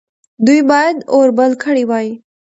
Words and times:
دوی 0.45 0.59
باید 0.69 0.97
اور 1.13 1.27
بل 1.37 1.51
کړی 1.63 1.83
وای. 1.89 2.07